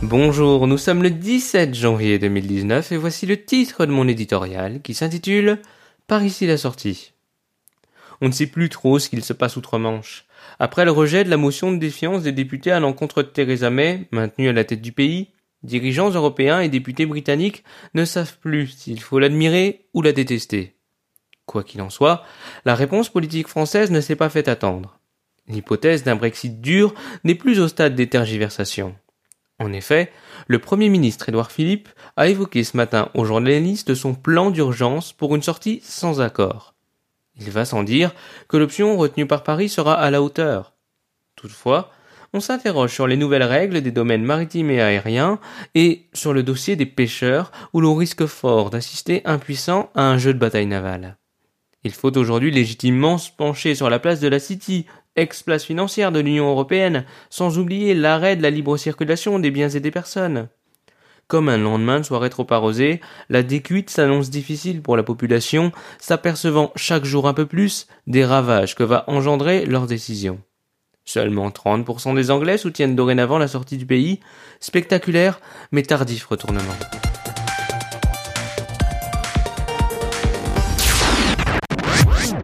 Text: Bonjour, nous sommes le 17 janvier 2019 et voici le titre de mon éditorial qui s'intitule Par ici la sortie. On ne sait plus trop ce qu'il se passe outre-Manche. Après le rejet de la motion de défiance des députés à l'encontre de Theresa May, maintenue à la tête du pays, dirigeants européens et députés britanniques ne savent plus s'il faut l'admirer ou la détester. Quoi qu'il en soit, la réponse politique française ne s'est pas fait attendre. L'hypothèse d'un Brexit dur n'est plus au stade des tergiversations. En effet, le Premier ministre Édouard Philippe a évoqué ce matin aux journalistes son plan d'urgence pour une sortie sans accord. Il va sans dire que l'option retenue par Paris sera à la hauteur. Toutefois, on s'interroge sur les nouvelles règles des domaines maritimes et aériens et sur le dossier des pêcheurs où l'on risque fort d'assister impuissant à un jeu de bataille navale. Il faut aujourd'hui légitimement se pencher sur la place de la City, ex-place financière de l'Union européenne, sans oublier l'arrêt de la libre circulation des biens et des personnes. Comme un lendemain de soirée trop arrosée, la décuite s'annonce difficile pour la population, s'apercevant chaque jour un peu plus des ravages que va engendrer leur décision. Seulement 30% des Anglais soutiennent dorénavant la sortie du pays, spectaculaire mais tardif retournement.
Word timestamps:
Bonjour, 0.00 0.66
nous 0.66 0.78
sommes 0.78 1.02
le 1.02 1.10
17 1.10 1.74
janvier 1.74 2.18
2019 2.18 2.90
et 2.92 2.96
voici 2.96 3.26
le 3.26 3.36
titre 3.36 3.84
de 3.84 3.90
mon 3.90 4.08
éditorial 4.08 4.80
qui 4.80 4.94
s'intitule 4.94 5.58
Par 6.06 6.24
ici 6.24 6.46
la 6.46 6.56
sortie. 6.56 7.12
On 8.22 8.28
ne 8.28 8.32
sait 8.32 8.46
plus 8.46 8.70
trop 8.70 8.98
ce 8.98 9.10
qu'il 9.10 9.22
se 9.22 9.34
passe 9.34 9.58
outre-Manche. 9.58 10.24
Après 10.58 10.86
le 10.86 10.90
rejet 10.90 11.22
de 11.24 11.28
la 11.28 11.36
motion 11.36 11.70
de 11.70 11.76
défiance 11.76 12.22
des 12.22 12.32
députés 12.32 12.72
à 12.72 12.80
l'encontre 12.80 13.22
de 13.22 13.28
Theresa 13.28 13.68
May, 13.68 14.08
maintenue 14.10 14.48
à 14.48 14.54
la 14.54 14.64
tête 14.64 14.80
du 14.80 14.92
pays, 14.92 15.28
dirigeants 15.62 16.08
européens 16.08 16.60
et 16.60 16.70
députés 16.70 17.04
britanniques 17.04 17.62
ne 17.92 18.06
savent 18.06 18.38
plus 18.38 18.68
s'il 18.68 19.02
faut 19.02 19.18
l'admirer 19.18 19.84
ou 19.92 20.00
la 20.00 20.12
détester. 20.12 20.76
Quoi 21.52 21.64
qu'il 21.64 21.82
en 21.82 21.90
soit, 21.90 22.24
la 22.64 22.74
réponse 22.74 23.10
politique 23.10 23.46
française 23.46 23.90
ne 23.90 24.00
s'est 24.00 24.16
pas 24.16 24.30
fait 24.30 24.48
attendre. 24.48 24.98
L'hypothèse 25.48 26.02
d'un 26.02 26.16
Brexit 26.16 26.62
dur 26.62 26.94
n'est 27.24 27.34
plus 27.34 27.60
au 27.60 27.68
stade 27.68 27.94
des 27.94 28.08
tergiversations. 28.08 28.94
En 29.58 29.70
effet, 29.74 30.10
le 30.46 30.58
Premier 30.60 30.88
ministre 30.88 31.28
Édouard 31.28 31.52
Philippe 31.52 31.90
a 32.16 32.28
évoqué 32.28 32.64
ce 32.64 32.74
matin 32.78 33.10
aux 33.12 33.26
journalistes 33.26 33.94
son 33.94 34.14
plan 34.14 34.50
d'urgence 34.50 35.12
pour 35.12 35.36
une 35.36 35.42
sortie 35.42 35.82
sans 35.84 36.22
accord. 36.22 36.72
Il 37.38 37.50
va 37.50 37.66
sans 37.66 37.82
dire 37.82 38.14
que 38.48 38.56
l'option 38.56 38.96
retenue 38.96 39.26
par 39.26 39.42
Paris 39.42 39.68
sera 39.68 39.92
à 39.92 40.10
la 40.10 40.22
hauteur. 40.22 40.72
Toutefois, 41.36 41.90
on 42.32 42.40
s'interroge 42.40 42.94
sur 42.94 43.06
les 43.06 43.18
nouvelles 43.18 43.42
règles 43.42 43.82
des 43.82 43.92
domaines 43.92 44.24
maritimes 44.24 44.70
et 44.70 44.80
aériens 44.80 45.38
et 45.74 46.06
sur 46.14 46.32
le 46.32 46.42
dossier 46.42 46.76
des 46.76 46.86
pêcheurs 46.86 47.52
où 47.74 47.82
l'on 47.82 47.94
risque 47.94 48.24
fort 48.24 48.70
d'assister 48.70 49.20
impuissant 49.26 49.90
à 49.94 50.04
un 50.04 50.16
jeu 50.16 50.32
de 50.32 50.38
bataille 50.38 50.64
navale. 50.64 51.18
Il 51.84 51.92
faut 51.92 52.16
aujourd'hui 52.16 52.50
légitimement 52.50 53.18
se 53.18 53.30
pencher 53.30 53.74
sur 53.74 53.90
la 53.90 53.98
place 53.98 54.20
de 54.20 54.28
la 54.28 54.38
City, 54.38 54.86
ex-place 55.16 55.64
financière 55.64 56.12
de 56.12 56.20
l'Union 56.20 56.48
européenne, 56.48 57.04
sans 57.28 57.58
oublier 57.58 57.94
l'arrêt 57.94 58.36
de 58.36 58.42
la 58.42 58.50
libre 58.50 58.76
circulation 58.76 59.38
des 59.38 59.50
biens 59.50 59.68
et 59.68 59.80
des 59.80 59.90
personnes. 59.90 60.48
Comme 61.26 61.48
un 61.48 61.58
lendemain 61.58 61.98
de 61.98 62.04
soirée 62.04 62.30
trop 62.30 62.46
arrosée, 62.50 63.00
la 63.30 63.42
décuite 63.42 63.90
s'annonce 63.90 64.30
difficile 64.30 64.82
pour 64.82 64.96
la 64.96 65.02
population, 65.02 65.72
s'apercevant 65.98 66.72
chaque 66.76 67.04
jour 67.04 67.26
un 67.26 67.34
peu 67.34 67.46
plus 67.46 67.86
des 68.06 68.24
ravages 68.24 68.74
que 68.74 68.82
va 68.82 69.04
engendrer 69.06 69.64
leur 69.64 69.86
décision. 69.86 70.40
Seulement 71.04 71.48
30% 71.50 72.14
des 72.14 72.30
Anglais 72.30 72.58
soutiennent 72.58 72.94
dorénavant 72.94 73.38
la 73.38 73.48
sortie 73.48 73.76
du 73.76 73.86
pays, 73.86 74.20
spectaculaire 74.60 75.40
mais 75.72 75.82
tardif 75.82 76.26
retournement. 76.26 76.74